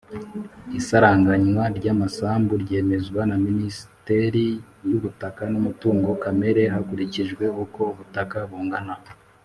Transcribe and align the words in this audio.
Isaranganywa 0.79 1.63
ry 1.77 1.85
amasambu 1.93 2.53
ryemezwa 2.63 3.21
na 3.29 3.35
minisiteri 3.47 4.45
y’ 4.87 4.91
ubutaka 4.97 5.41
n 5.51 5.53
‘umutungo 5.61 6.09
kamere 6.23 6.61
hakurikijwe 6.75 7.43
uko 7.63 7.81
ubutaka 7.93 8.37
bungana 8.49 8.95